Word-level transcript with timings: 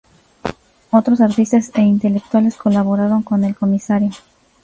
Otros 0.89 1.21
artistas 1.21 1.69
e 1.75 1.81
intelectuales 1.83 2.55
colaboraron 2.57 3.21
con 3.21 3.43
el 3.43 3.55
Comisariado. 3.55 4.15